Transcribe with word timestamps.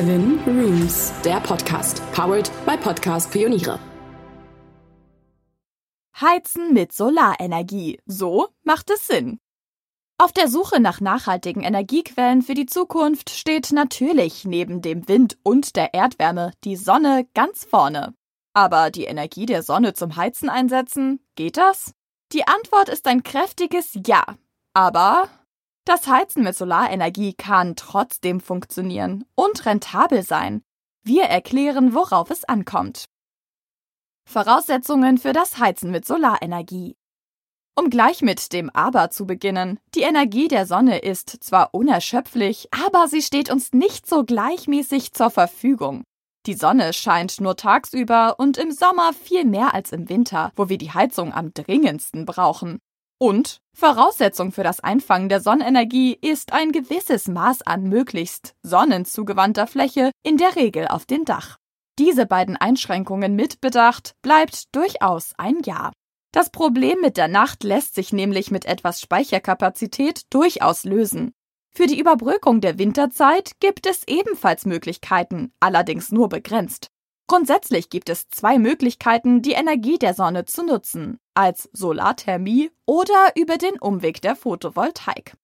Seven 0.00 0.40
Rooms, 0.46 1.12
der 1.26 1.40
Podcast, 1.40 2.00
powered 2.12 2.50
by 2.64 2.74
Podcast 2.78 3.30
Pioniere. 3.30 3.78
Heizen 6.18 6.72
mit 6.72 6.94
Solarenergie. 6.94 8.00
So 8.06 8.48
macht 8.62 8.88
es 8.88 9.06
Sinn. 9.06 9.40
Auf 10.16 10.32
der 10.32 10.48
Suche 10.48 10.80
nach 10.80 11.02
nachhaltigen 11.02 11.62
Energiequellen 11.62 12.40
für 12.40 12.54
die 12.54 12.64
Zukunft 12.64 13.28
steht 13.28 13.72
natürlich 13.72 14.46
neben 14.46 14.80
dem 14.80 15.06
Wind 15.06 15.36
und 15.42 15.76
der 15.76 15.92
Erdwärme 15.92 16.52
die 16.64 16.76
Sonne 16.76 17.28
ganz 17.34 17.66
vorne. 17.66 18.14
Aber 18.54 18.90
die 18.90 19.04
Energie 19.04 19.44
der 19.44 19.62
Sonne 19.62 19.92
zum 19.92 20.16
Heizen 20.16 20.48
einsetzen, 20.48 21.20
geht 21.34 21.58
das? 21.58 21.92
Die 22.32 22.48
Antwort 22.48 22.88
ist 22.88 23.06
ein 23.06 23.22
kräftiges 23.22 23.98
Ja. 24.06 24.24
Aber 24.72 25.28
das 25.84 26.06
Heizen 26.06 26.44
mit 26.44 26.56
Solarenergie 26.56 27.34
kann 27.34 27.76
trotzdem 27.76 28.40
funktionieren 28.40 29.24
und 29.34 29.64
rentabel 29.66 30.22
sein. 30.22 30.62
Wir 31.02 31.24
erklären, 31.24 31.94
worauf 31.94 32.30
es 32.30 32.44
ankommt. 32.44 33.06
Voraussetzungen 34.28 35.18
für 35.18 35.32
das 35.32 35.58
Heizen 35.58 35.90
mit 35.90 36.06
Solarenergie. 36.06 36.96
Um 37.76 37.88
gleich 37.88 38.20
mit 38.20 38.52
dem 38.52 38.68
Aber 38.70 39.10
zu 39.10 39.26
beginnen. 39.26 39.80
Die 39.94 40.02
Energie 40.02 40.48
der 40.48 40.66
Sonne 40.66 40.98
ist 40.98 41.42
zwar 41.42 41.72
unerschöpflich, 41.72 42.68
aber 42.72 43.08
sie 43.08 43.22
steht 43.22 43.50
uns 43.50 43.72
nicht 43.72 44.06
so 44.06 44.24
gleichmäßig 44.24 45.12
zur 45.14 45.30
Verfügung. 45.30 46.04
Die 46.46 46.54
Sonne 46.54 46.92
scheint 46.92 47.40
nur 47.40 47.56
tagsüber 47.56 48.36
und 48.38 48.56
im 48.56 48.70
Sommer 48.70 49.12
viel 49.12 49.44
mehr 49.44 49.74
als 49.74 49.92
im 49.92 50.08
Winter, 50.08 50.52
wo 50.56 50.68
wir 50.68 50.78
die 50.78 50.92
Heizung 50.92 51.32
am 51.32 51.52
dringendsten 51.52 52.24
brauchen. 52.24 52.80
Und 53.22 53.60
Voraussetzung 53.74 54.50
für 54.50 54.62
das 54.62 54.80
Einfangen 54.80 55.28
der 55.28 55.40
Sonnenenergie 55.40 56.14
ist 56.14 56.54
ein 56.54 56.72
gewisses 56.72 57.28
Maß 57.28 57.60
an 57.62 57.82
möglichst 57.82 58.54
sonnenzugewandter 58.62 59.66
Fläche, 59.66 60.10
in 60.22 60.38
der 60.38 60.56
Regel 60.56 60.88
auf 60.88 61.04
dem 61.04 61.26
Dach. 61.26 61.58
Diese 61.98 62.24
beiden 62.24 62.56
Einschränkungen 62.56 63.36
mitbedacht, 63.36 64.14
bleibt 64.22 64.74
durchaus 64.74 65.34
ein 65.36 65.58
Ja. 65.66 65.92
Das 66.32 66.48
Problem 66.48 67.00
mit 67.02 67.18
der 67.18 67.28
Nacht 67.28 67.62
lässt 67.62 67.94
sich 67.94 68.14
nämlich 68.14 68.50
mit 68.50 68.64
etwas 68.64 69.02
Speicherkapazität 69.02 70.22
durchaus 70.30 70.84
lösen. 70.84 71.32
Für 71.74 71.86
die 71.86 72.00
Überbrückung 72.00 72.62
der 72.62 72.78
Winterzeit 72.78 73.52
gibt 73.60 73.86
es 73.86 74.08
ebenfalls 74.08 74.64
Möglichkeiten, 74.64 75.52
allerdings 75.60 76.10
nur 76.10 76.30
begrenzt. 76.30 76.88
Grundsätzlich 77.26 77.90
gibt 77.90 78.08
es 78.08 78.28
zwei 78.28 78.58
Möglichkeiten, 78.58 79.42
die 79.42 79.52
Energie 79.52 79.98
der 79.98 80.14
Sonne 80.14 80.46
zu 80.46 80.64
nutzen, 80.64 81.18
als 81.40 81.70
Solarthermie 81.72 82.70
oder 82.84 83.32
über 83.34 83.56
den 83.56 83.78
Umweg 83.78 84.20
der 84.20 84.36
Photovoltaik. 84.36 85.38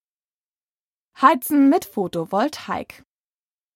Heizen 1.18 1.70
mit 1.70 1.86
Photovoltaik. 1.86 3.02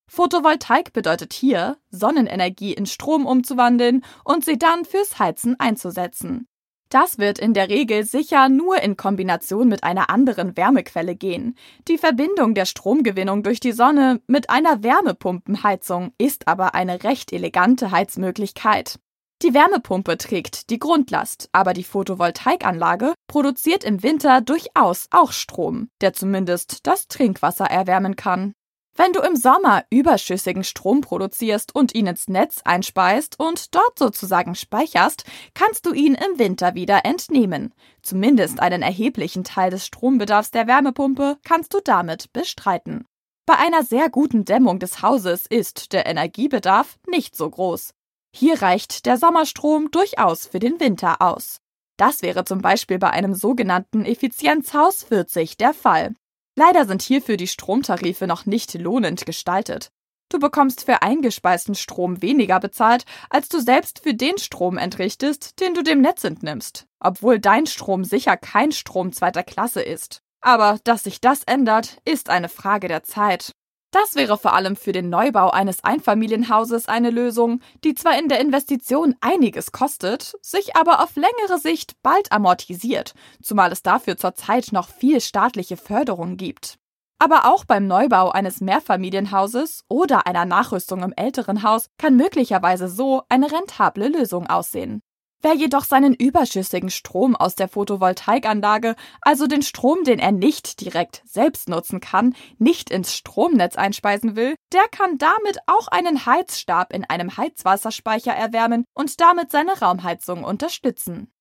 Photovoltaik 0.07 0.93
bedeutet 0.93 1.33
hier, 1.33 1.79
Sonnenenergie 1.89 2.75
in 2.75 2.85
Strom 2.85 3.25
umzuwandeln 3.25 4.05
und 4.23 4.45
sie 4.45 4.59
dann 4.59 4.85
fürs 4.85 5.19
Heizen 5.19 5.59
einzusetzen. 5.59 6.47
Das 6.91 7.17
wird 7.17 7.39
in 7.39 7.55
der 7.55 7.71
Regel 7.71 8.05
sicher 8.05 8.51
nur 8.51 8.83
in 8.83 8.99
Kombination 8.99 9.69
mit 9.69 9.83
einer 9.83 10.11
anderen 10.11 10.59
Wärmequelle 10.59 11.17
gehen. 11.17 11.57
Die 11.89 11.97
Verbindung 11.97 12.55
der 12.55 12.67
Stromgewinnung 12.67 13.43
durch 13.43 13.61
die 13.61 13.73
Sonne 13.73 14.21
mit 14.27 14.51
einer 14.51 14.83
Wärmepumpenheizung 14.83 16.13
ist 16.19 16.49
aber 16.49 16.75
eine 16.75 17.03
recht 17.03 17.33
elegante 17.33 17.93
Heizmöglichkeit. 17.93 18.99
Die 19.43 19.55
Wärmepumpe 19.55 20.19
trägt 20.19 20.69
die 20.69 20.79
Grundlast, 20.79 21.49
aber 21.53 21.73
die 21.73 21.85
Photovoltaikanlage 21.85 23.15
produziert 23.27 23.85
im 23.85 24.03
Winter 24.03 24.43
durchaus 24.43 25.09
auch 25.11 25.33
Strom, 25.33 25.89
der 26.03 26.13
zumindest 26.13 26.87
das 26.87 27.09
Trinkwasser 27.09 27.65
erwärmen 27.65 28.17
kann. 28.17 28.53
Wenn 28.95 29.15
du 29.15 29.21
im 29.21 29.37
Sommer 29.37 29.85
überschüssigen 29.89 30.63
Strom 30.63 31.01
produzierst 31.01 31.75
und 31.75 31.95
ihn 31.95 32.07
ins 32.07 32.29
Netz 32.29 32.61
einspeist 32.67 33.41
und 33.41 33.75
dort 33.75 33.99
sozusagen 33.99 34.55
speicherst, 34.55 35.25
kannst 35.55 35.87
du 35.87 35.95
ihn 35.95 36.15
im 36.17 36.39
Winter 36.39 36.75
wieder 36.75 37.07
entnehmen. 37.07 37.73
Zumindest 38.03 38.61
einen 38.61 38.83
erheblichen 38.83 39.43
Teil 39.43 39.71
des 39.71 39.87
Strombedarfs 39.87 40.51
der 40.51 40.67
Wärmepumpe 40.67 41.39
kannst 41.45 41.73
du 41.73 41.81
damit 41.83 42.31
bestreiten. 42.35 43.07
Bei 43.47 43.57
einer 43.57 43.85
sehr 43.85 44.11
guten 44.11 44.45
Dämmung 44.45 44.81
des 44.81 45.01
Hauses 45.01 45.47
ist 45.47 45.95
der 45.95 46.05
Energiebedarf 46.05 46.99
nicht 47.09 47.35
so 47.35 47.49
groß. 47.49 47.95
Hier 48.35 48.63
reicht 48.63 49.07
der 49.07 49.17
Sommerstrom 49.17 49.91
durchaus 49.91 50.47
für 50.47 50.59
den 50.59 50.79
Winter 50.81 51.21
aus. 51.21 51.61
Das 51.97 52.23
wäre 52.23 52.45
zum 52.45 52.61
Beispiel 52.61 52.99
bei 52.99 53.11
einem 53.11 53.35
sogenannten 53.35 54.05
Effizienzhaus 54.05 55.03
40 55.05 55.57
der 55.57 55.75
Fall. 55.75 56.15
Leider 56.57 56.87
sind 56.87 57.03
hierfür 57.03 57.37
die 57.37 57.47
Stromtarife 57.47 58.27
noch 58.27 58.47
nicht 58.47 58.75
lohnend 58.75 59.27
gestaltet. 59.27 59.91
Du 60.31 60.39
bekommst 60.39 60.85
für 60.85 61.03
eingespeisten 61.03 61.75
Strom 61.75 62.23
weniger 62.23 62.61
bezahlt, 62.61 63.05
als 63.31 63.49
du 63.49 63.61
selbst 63.61 64.01
für 64.01 64.15
den 64.15 64.39
Strom 64.39 64.79
entrichtest, 64.79 65.61
den 65.61 65.75
du 65.75 65.83
dem 65.83 66.01
Netz 66.01 66.23
entnimmst, 66.23 66.87
obwohl 67.01 67.41
dein 67.41 67.67
Strom 67.67 68.05
sicher 68.05 68.37
kein 68.37 68.71
Strom 68.71 69.13
zweiter 69.13 69.43
Klasse 69.43 69.83
ist. 69.83 70.23
Aber 70.41 70.79
dass 70.85 71.03
sich 71.03 71.21
das 71.21 71.43
ändert, 71.43 71.99
ist 72.05 72.31
eine 72.31 72.49
Frage 72.49 72.89
der 72.89 73.03
Zeit. 73.03 73.53
Das 73.93 74.15
wäre 74.15 74.39
vor 74.39 74.55
allem 74.55 74.77
für 74.77 74.93
den 74.93 75.09
Neubau 75.09 75.51
eines 75.51 75.83
Einfamilienhauses 75.83 76.87
eine 76.87 77.11
Lösung, 77.11 77.61
die 77.83 77.95
zwar 77.95 78.17
in 78.19 78.29
der 78.29 78.41
Investition 78.41 79.17
einiges 79.21 79.73
kostet, 79.73 80.35
sich 80.43 80.77
aber 80.77 81.03
auf 81.03 81.17
längere 81.17 81.59
Sicht 81.59 81.95
bald 82.03 82.31
amortisiert, 82.31 83.15
zumal 83.43 83.73
es 83.73 83.83
dafür 83.83 84.17
zurzeit 84.17 84.69
noch 84.71 84.89
viel 84.89 85.21
staatliche 85.21 85.77
Förderung 85.77 86.37
gibt. 86.37 86.79
Aber 87.19 87.47
auch 87.47 87.65
beim 87.65 87.87
Neubau 87.87 88.31
eines 88.31 88.61
Mehrfamilienhauses 88.61 89.85
oder 89.89 90.27
einer 90.27 90.45
Nachrüstung 90.45 91.03
im 91.03 91.13
älteren 91.17 91.65
Haus 91.65 91.91
kann 91.99 92.17
möglicherweise 92.17 92.89
so 92.89 93.25
eine 93.29 93.51
rentable 93.51 94.09
Lösung 94.09 94.47
aussehen. 94.47 95.03
Wer 95.43 95.55
jedoch 95.55 95.85
seinen 95.85 96.13
überschüssigen 96.13 96.91
Strom 96.91 97.35
aus 97.35 97.55
der 97.55 97.69
Photovoltaikanlage, 97.69 98.95
also 99.23 99.47
den 99.47 99.63
Strom, 99.63 100.05
den 100.05 100.19
er 100.19 100.33
nicht 100.33 100.83
direkt 100.83 101.23
selbst 101.25 101.71
nutzen 101.71 102.01
kann, 102.01 102.35
nicht 102.59 102.91
ins 102.91 103.15
Stromnetz 103.15 103.77
einspeisen 103.77 104.37
will, 104.37 104.55
der 104.73 104.87
kann 104.91 105.17
damit 105.17 105.59
auch 105.67 105.89
einen 105.89 106.27
Heizstab 106.27 106.93
in 106.93 107.05
einem 107.05 107.39
Heizwasserspeicher 107.39 108.33
erwärmen 108.33 108.85
und 108.93 109.19
damit 109.21 109.51
seine 109.51 109.81
Raumheizung 109.81 110.45
unterstützen. 110.45 111.33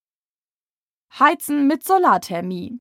Heizen 1.19 1.67
mit 1.67 1.83
Solarthermie. 1.83 2.79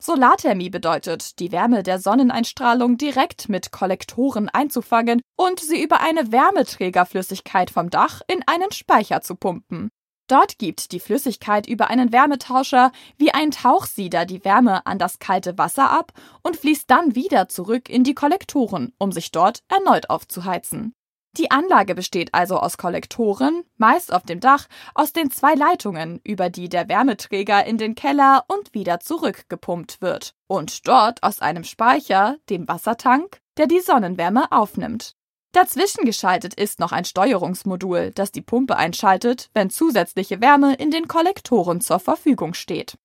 Solarthermie 0.00 0.70
bedeutet, 0.70 1.38
die 1.38 1.52
Wärme 1.52 1.82
der 1.82 1.98
Sonneneinstrahlung 1.98 2.96
direkt 2.96 3.50
mit 3.50 3.72
Kollektoren 3.72 4.48
einzufangen 4.48 5.20
und 5.36 5.60
sie 5.60 5.82
über 5.82 6.00
eine 6.00 6.32
Wärmeträgerflüssigkeit 6.32 7.70
vom 7.70 7.90
Dach 7.90 8.22
in 8.26 8.42
einen 8.46 8.72
Speicher 8.72 9.20
zu 9.20 9.34
pumpen. 9.34 9.90
Dort 10.30 10.58
gibt 10.58 10.92
die 10.92 11.00
Flüssigkeit 11.00 11.66
über 11.66 11.90
einen 11.90 12.12
Wärmetauscher 12.12 12.92
wie 13.16 13.32
ein 13.32 13.50
Tauchsieder 13.50 14.26
die 14.26 14.44
Wärme 14.44 14.86
an 14.86 14.96
das 14.96 15.18
kalte 15.18 15.58
Wasser 15.58 15.90
ab 15.90 16.12
und 16.42 16.56
fließt 16.56 16.88
dann 16.88 17.16
wieder 17.16 17.48
zurück 17.48 17.88
in 17.88 18.04
die 18.04 18.14
Kollektoren, 18.14 18.92
um 18.98 19.10
sich 19.10 19.32
dort 19.32 19.64
erneut 19.66 20.08
aufzuheizen. 20.08 20.94
Die 21.36 21.50
Anlage 21.50 21.96
besteht 21.96 22.32
also 22.32 22.58
aus 22.58 22.78
Kollektoren, 22.78 23.64
meist 23.76 24.12
auf 24.12 24.22
dem 24.22 24.38
Dach, 24.38 24.68
aus 24.94 25.12
den 25.12 25.32
zwei 25.32 25.54
Leitungen, 25.54 26.20
über 26.22 26.48
die 26.48 26.68
der 26.68 26.88
Wärmeträger 26.88 27.66
in 27.66 27.76
den 27.76 27.96
Keller 27.96 28.44
und 28.46 28.72
wieder 28.72 29.00
zurückgepumpt 29.00 30.00
wird, 30.00 30.34
und 30.46 30.86
dort 30.86 31.24
aus 31.24 31.40
einem 31.40 31.64
Speicher, 31.64 32.36
dem 32.48 32.68
Wassertank, 32.68 33.40
der 33.56 33.66
die 33.66 33.80
Sonnenwärme 33.80 34.52
aufnimmt. 34.52 35.16
Dazwischen 35.52 36.04
geschaltet 36.04 36.54
ist 36.54 36.78
noch 36.78 36.92
ein 36.92 37.04
Steuerungsmodul, 37.04 38.12
das 38.12 38.30
die 38.30 38.42
Pumpe 38.42 38.76
einschaltet, 38.76 39.50
wenn 39.52 39.68
zusätzliche 39.68 40.40
Wärme 40.40 40.74
in 40.74 40.92
den 40.92 41.08
Kollektoren 41.08 41.80
zur 41.80 41.98
Verfügung 41.98 42.54
steht. 42.54 42.96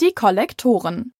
Die 0.00 0.12
Kollektoren. 0.12 1.12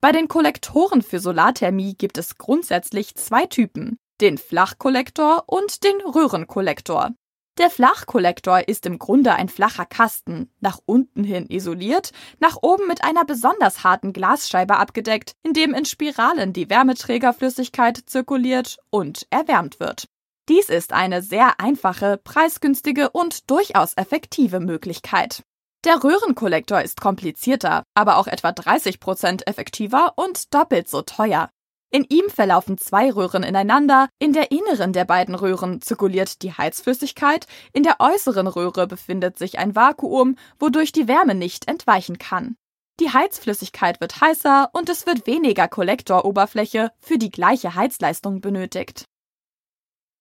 Bei 0.00 0.10
den 0.10 0.26
Kollektoren 0.26 1.02
für 1.02 1.20
Solarthermie 1.20 1.94
gibt 1.94 2.18
es 2.18 2.38
grundsätzlich 2.38 3.14
zwei 3.14 3.46
Typen, 3.46 3.98
den 4.20 4.36
Flachkollektor 4.36 5.44
und 5.46 5.84
den 5.84 6.00
Röhrenkollektor. 6.00 7.14
Der 7.58 7.70
Flachkollektor 7.70 8.68
ist 8.68 8.86
im 8.86 9.00
Grunde 9.00 9.34
ein 9.34 9.48
flacher 9.48 9.84
Kasten, 9.84 10.48
nach 10.60 10.78
unten 10.86 11.24
hin 11.24 11.46
isoliert, 11.48 12.12
nach 12.38 12.56
oben 12.62 12.86
mit 12.86 13.02
einer 13.02 13.24
besonders 13.24 13.82
harten 13.82 14.12
Glasscheibe 14.12 14.76
abgedeckt, 14.76 15.32
in 15.42 15.54
dem 15.54 15.74
in 15.74 15.84
Spiralen 15.84 16.52
die 16.52 16.70
Wärmeträgerflüssigkeit 16.70 17.96
zirkuliert 18.06 18.78
und 18.90 19.26
erwärmt 19.30 19.80
wird. 19.80 20.08
Dies 20.48 20.68
ist 20.68 20.92
eine 20.92 21.20
sehr 21.20 21.58
einfache, 21.58 22.20
preisgünstige 22.22 23.10
und 23.10 23.50
durchaus 23.50 23.94
effektive 23.94 24.60
Möglichkeit. 24.60 25.42
Der 25.84 26.02
Röhrenkollektor 26.02 26.80
ist 26.80 27.00
komplizierter, 27.00 27.82
aber 27.94 28.18
auch 28.18 28.28
etwa 28.28 28.52
30 28.52 29.00
Prozent 29.00 29.48
effektiver 29.48 30.12
und 30.14 30.54
doppelt 30.54 30.88
so 30.88 31.02
teuer. 31.02 31.50
In 31.90 32.04
ihm 32.10 32.28
verlaufen 32.28 32.76
zwei 32.76 33.10
Röhren 33.10 33.42
ineinander, 33.42 34.08
in 34.18 34.34
der 34.34 34.50
inneren 34.50 34.92
der 34.92 35.06
beiden 35.06 35.34
Röhren 35.34 35.80
zirkuliert 35.80 36.42
die 36.42 36.52
Heizflüssigkeit, 36.52 37.46
in 37.72 37.82
der 37.82 37.96
äußeren 38.00 38.46
Röhre 38.46 38.86
befindet 38.86 39.38
sich 39.38 39.58
ein 39.58 39.74
Vakuum, 39.74 40.36
wodurch 40.58 40.92
die 40.92 41.08
Wärme 41.08 41.34
nicht 41.34 41.66
entweichen 41.66 42.18
kann. 42.18 42.56
Die 43.00 43.10
Heizflüssigkeit 43.10 44.00
wird 44.00 44.20
heißer 44.20 44.70
und 44.72 44.90
es 44.90 45.06
wird 45.06 45.26
weniger 45.26 45.66
Kollektoroberfläche 45.68 46.92
für 46.98 47.16
die 47.16 47.30
gleiche 47.30 47.74
Heizleistung 47.74 48.40
benötigt. 48.40 49.04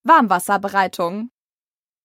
Warmwasserbereitung. 0.04 1.32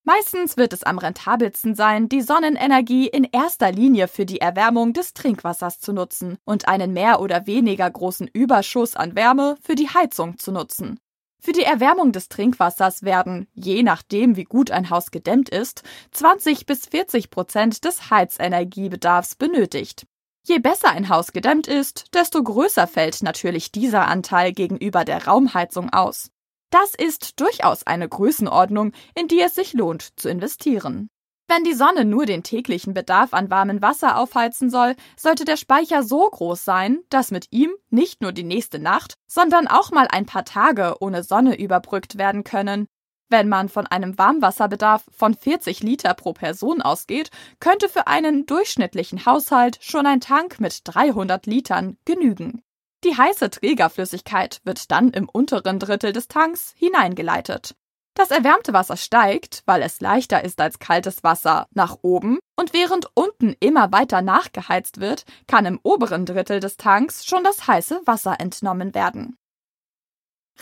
Meistens 0.05 0.57
wird 0.57 0.73
es 0.73 0.83
am 0.83 0.99
rentabelsten 0.99 1.77
sein, 1.77 2.09
die 2.09 2.23
Sonnenenergie 2.23 3.07
in 3.07 3.23
erster 3.23 3.71
Linie 3.71 4.09
für 4.09 4.27
die 4.27 4.41
Erwärmung 4.41 4.93
des 4.93 5.15
Trinkwassers 5.15 5.79
zu 5.79 5.93
nutzen 5.93 6.39
und 6.45 6.67
einen 6.67 6.93
mehr 6.93 7.21
oder 7.21 7.47
weniger 7.47 7.89
großen 7.89 8.27
Überschuss 8.27 8.97
an 8.97 9.15
Wärme 9.15 9.57
für 9.63 9.77
die 9.77 9.89
Heizung 9.89 10.39
zu 10.39 10.51
nutzen. 10.51 10.99
Für 11.39 11.53
die 11.53 11.63
Erwärmung 11.63 12.11
des 12.11 12.29
Trinkwassers 12.29 13.05
werden, 13.05 13.47
je 13.55 13.85
nachdem 13.85 14.35
wie 14.35 14.45
gut 14.45 14.73
ein 14.73 14.91
Haus 14.91 15.13
gedämmt 15.13 15.49
ist, 15.49 15.83
20 16.11 16.67
bis 16.67 16.87
40 16.87 17.31
Prozent 17.31 17.85
des 17.85 18.11
Heizenergiebedarfs 18.11 19.37
benötigt. 19.37 20.07
Je 20.45 20.59
besser 20.59 20.91
ein 20.91 21.09
Haus 21.09 21.31
gedämmt 21.31 21.69
ist, 21.69 22.07
desto 22.13 22.43
größer 22.43 22.89
fällt 22.89 23.23
natürlich 23.23 23.71
dieser 23.71 24.09
Anteil 24.09 24.53
gegenüber 24.53 25.05
der 25.05 25.27
Raumheizung 25.27 25.91
aus. 25.93 26.31
Das 26.73 26.95
ist 26.95 27.39
durchaus 27.39 27.87
eine 27.87 28.09
Größenordnung, 28.09 28.93
in 29.15 29.29
die 29.29 29.43
es 29.43 29.55
sich 29.55 29.75
lohnt 29.75 30.19
zu 30.19 30.31
investieren. 30.31 31.11
Wenn 31.47 31.65
die 31.65 31.75
Sonne 31.75 32.07
nur 32.07 32.25
den 32.25 32.43
täglichen 32.43 32.95
Bedarf 32.95 33.35
an 33.35 33.51
warmem 33.51 33.83
Wasser 33.83 34.17
aufheizen 34.17 34.71
soll, 34.71 34.97
sollte 35.15 35.45
der 35.45 35.59
Speicher 35.59 36.03
so 36.03 36.27
groß 36.27 36.65
sein, 36.65 37.01
dass 37.11 37.31
mit 37.31 37.49
ihm 37.51 37.73
nicht 37.91 38.23
nur 38.23 38.33
die 38.33 38.43
nächste 38.43 38.79
Nacht, 38.79 39.17
sondern 39.27 39.69
auch 39.69 39.91
mal 39.91 40.09
ein 40.11 40.25
paar 40.25 40.47
Tage 40.47 40.97
ohne 41.01 41.23
Sonne 41.23 41.61
überbrückt 41.61 42.17
werden 42.17 42.43
können. 42.43 42.87
Wenn 43.29 43.51
man 43.51 43.69
von 43.69 43.87
einem 43.87 44.17
Warmwasserbedarf 44.17 45.05
von 45.11 45.35
40 45.35 45.83
Liter 45.83 46.15
pro 46.15 46.33
Person 46.33 46.81
ausgeht, 46.81 47.29
könnte 47.61 47.91
für 47.91 48.07
einen 48.07 48.47
durchschnittlichen 48.47 49.27
Haushalt 49.27 49.79
schon 49.83 50.07
ein 50.07 50.23
Tank 50.23 50.59
mit 50.59 50.81
300 50.85 51.45
Litern 51.45 51.99
genügen. 52.07 52.63
Die 53.05 53.17
heiße 53.17 53.51
Trägerflüssigkeit 53.51 54.61
wird 54.65 54.91
dann 54.93 55.11
im 55.11 55.29
unteren 55.29 55.79
Drittel 55.81 56.13
des 56.13 56.29
Tanks 56.29 56.73
hineingeleitet. 56.77 57.75
Das 58.15 58.31
erwärmte 58.31 58.73
Wasser 58.73 58.97
steigt, 58.97 59.63
weil 59.65 59.83
es 59.83 60.01
leichter 60.01 60.45
ist 60.45 60.61
als 60.61 60.79
kaltes 60.79 61.25
Wasser, 61.25 61.67
nach 61.73 61.99
oben 62.03 62.39
und 62.57 62.75
während 62.75 63.07
unten 63.15 63.57
immer 63.59 63.91
weiter 63.91 64.23
nachgeheizt 64.23 65.01
wird, 65.01 65.25
kann 65.47 65.65
im 65.65 65.81
oberen 65.83 66.27
Drittel 66.27 66.61
des 66.61 66.77
Tanks 66.77 67.25
schon 67.25 67.43
das 67.43 67.67
heiße 67.67 68.03
Wasser 68.05 68.39
entnommen 68.39 68.95
werden. 68.95 69.37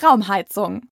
Raumheizung 0.01 0.90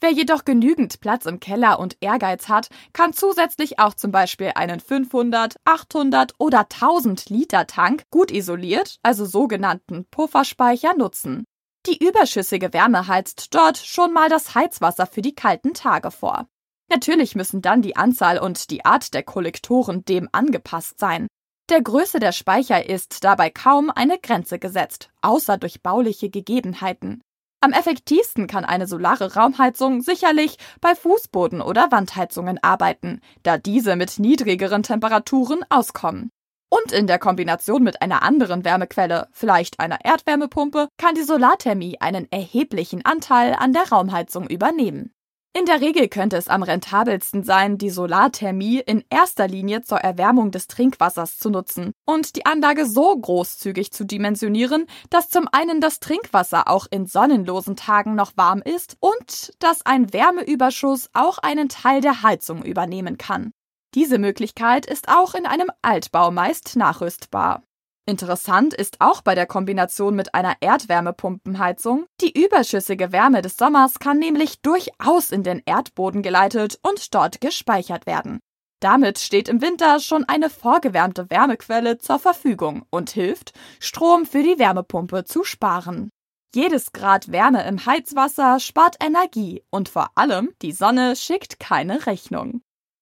Wer 0.00 0.12
jedoch 0.12 0.44
genügend 0.44 1.00
Platz 1.00 1.26
im 1.26 1.40
Keller 1.40 1.80
und 1.80 1.96
Ehrgeiz 2.00 2.48
hat, 2.48 2.68
kann 2.92 3.12
zusätzlich 3.12 3.80
auch 3.80 3.94
zum 3.94 4.12
Beispiel 4.12 4.52
einen 4.54 4.78
500, 4.78 5.56
800 5.64 6.34
oder 6.38 6.60
1000 6.60 7.30
Liter 7.30 7.66
Tank 7.66 8.04
gut 8.10 8.30
isoliert, 8.30 8.98
also 9.02 9.24
sogenannten 9.24 10.06
Pufferspeicher, 10.10 10.94
nutzen. 10.96 11.44
Die 11.86 12.04
überschüssige 12.04 12.72
Wärme 12.72 13.08
heizt 13.08 13.54
dort 13.54 13.78
schon 13.78 14.12
mal 14.12 14.28
das 14.28 14.54
Heizwasser 14.54 15.06
für 15.06 15.22
die 15.22 15.34
kalten 15.34 15.74
Tage 15.74 16.10
vor. 16.10 16.46
Natürlich 16.90 17.34
müssen 17.34 17.60
dann 17.60 17.82
die 17.82 17.96
Anzahl 17.96 18.38
und 18.38 18.70
die 18.70 18.84
Art 18.84 19.14
der 19.14 19.22
Kollektoren 19.22 20.04
dem 20.04 20.28
angepasst 20.32 20.98
sein. 20.98 21.26
Der 21.70 21.82
Größe 21.82 22.18
der 22.18 22.32
Speicher 22.32 22.88
ist 22.88 23.24
dabei 23.24 23.50
kaum 23.50 23.90
eine 23.90 24.18
Grenze 24.18 24.58
gesetzt, 24.58 25.10
außer 25.22 25.58
durch 25.58 25.82
bauliche 25.82 26.30
Gegebenheiten. 26.30 27.20
Am 27.60 27.72
effektivsten 27.72 28.46
kann 28.46 28.64
eine 28.64 28.86
solare 28.86 29.34
Raumheizung 29.34 30.00
sicherlich 30.00 30.58
bei 30.80 30.92
Fußboden- 30.92 31.60
oder 31.60 31.90
Wandheizungen 31.90 32.58
arbeiten, 32.62 33.20
da 33.42 33.58
diese 33.58 33.96
mit 33.96 34.20
niedrigeren 34.20 34.84
Temperaturen 34.84 35.64
auskommen. 35.68 36.30
Und 36.70 36.92
in 36.92 37.08
der 37.08 37.18
Kombination 37.18 37.82
mit 37.82 38.00
einer 38.00 38.22
anderen 38.22 38.64
Wärmequelle, 38.64 39.26
vielleicht 39.32 39.80
einer 39.80 40.04
Erdwärmepumpe, 40.04 40.88
kann 40.98 41.16
die 41.16 41.22
Solarthermie 41.22 41.98
einen 41.98 42.30
erheblichen 42.30 43.04
Anteil 43.04 43.54
an 43.54 43.72
der 43.72 43.88
Raumheizung 43.88 44.46
übernehmen. 44.48 45.12
In 45.54 45.64
der 45.64 45.80
Regel 45.80 46.08
könnte 46.08 46.36
es 46.36 46.48
am 46.48 46.62
rentabelsten 46.62 47.42
sein, 47.42 47.78
die 47.78 47.90
Solarthermie 47.90 48.80
in 48.80 49.04
erster 49.10 49.48
Linie 49.48 49.82
zur 49.82 49.98
Erwärmung 49.98 50.50
des 50.50 50.68
Trinkwassers 50.68 51.38
zu 51.38 51.50
nutzen 51.50 51.92
und 52.04 52.36
die 52.36 52.46
Anlage 52.46 52.86
so 52.86 53.16
großzügig 53.18 53.90
zu 53.90 54.04
dimensionieren, 54.04 54.86
dass 55.10 55.30
zum 55.30 55.48
einen 55.50 55.80
das 55.80 56.00
Trinkwasser 56.00 56.68
auch 56.68 56.86
in 56.90 57.06
sonnenlosen 57.06 57.76
Tagen 57.76 58.14
noch 58.14 58.32
warm 58.36 58.62
ist 58.62 58.96
und 59.00 59.52
dass 59.58 59.84
ein 59.84 60.12
Wärmeüberschuss 60.12 61.08
auch 61.12 61.38
einen 61.38 61.68
Teil 61.68 62.02
der 62.02 62.22
Heizung 62.22 62.62
übernehmen 62.62 63.18
kann. 63.18 63.52
Diese 63.94 64.18
Möglichkeit 64.18 64.86
ist 64.86 65.08
auch 65.08 65.34
in 65.34 65.46
einem 65.46 65.70
Altbau 65.80 66.30
meist 66.30 66.76
nachrüstbar. 66.76 67.62
Interessant 68.08 68.72
ist 68.72 69.02
auch 69.02 69.20
bei 69.20 69.34
der 69.34 69.44
Kombination 69.44 70.16
mit 70.16 70.34
einer 70.34 70.54
Erdwärmepumpenheizung, 70.60 72.06
die 72.22 72.42
überschüssige 72.42 73.12
Wärme 73.12 73.42
des 73.42 73.58
Sommers 73.58 73.98
kann 73.98 74.18
nämlich 74.18 74.62
durchaus 74.62 75.30
in 75.30 75.42
den 75.42 75.60
Erdboden 75.66 76.22
geleitet 76.22 76.78
und 76.82 77.14
dort 77.14 77.42
gespeichert 77.42 78.06
werden. 78.06 78.40
Damit 78.80 79.18
steht 79.18 79.50
im 79.50 79.60
Winter 79.60 80.00
schon 80.00 80.24
eine 80.24 80.48
vorgewärmte 80.48 81.28
Wärmequelle 81.28 81.98
zur 81.98 82.18
Verfügung 82.18 82.86
und 82.88 83.10
hilft, 83.10 83.52
Strom 83.78 84.24
für 84.24 84.42
die 84.42 84.58
Wärmepumpe 84.58 85.24
zu 85.24 85.44
sparen. 85.44 86.08
Jedes 86.54 86.92
Grad 86.92 87.30
Wärme 87.30 87.66
im 87.68 87.84
Heizwasser 87.84 88.58
spart 88.58 88.96
Energie 89.04 89.62
und 89.68 89.90
vor 89.90 90.12
allem 90.14 90.54
die 90.62 90.72
Sonne 90.72 91.14
schickt 91.14 91.60
keine 91.60 92.06
Rechnung. 92.06 92.62